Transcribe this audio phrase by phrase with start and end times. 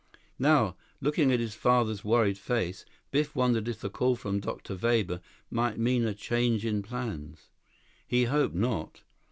[0.39, 4.73] Now, looking at his father's worried face, Biff wondered if the call from Dr.
[4.75, 7.51] Weber might mean a change in plans.
[8.07, 9.03] He hoped not.